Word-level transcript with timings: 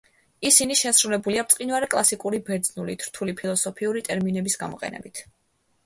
ისინი 0.49 0.77
შესრულებულია 0.79 1.43
ბრწყინვალე 1.51 1.91
კლასიკური 1.95 2.41
ბერძნულით, 2.49 3.07
რთული 3.11 3.39
ფილოსოფიური 3.43 4.07
ტერმინების 4.11 4.63
გამოყენებით. 4.65 5.29